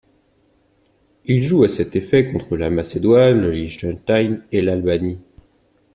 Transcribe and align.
Il 1.25 1.43
joue 1.43 1.63
à 1.63 1.69
cet 1.69 1.95
effet 1.95 2.31
contre 2.31 2.57
la 2.57 2.71
Macédoine, 2.71 3.39
le 3.39 3.51
Liechtenstein, 3.51 4.41
et 4.51 4.63
l'Albanie. 4.63 5.19